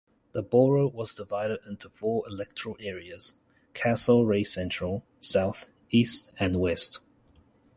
[0.31, 3.35] The borough was divided into four electoral areas:
[3.75, 7.01] Castlereagh Central, South, East and West.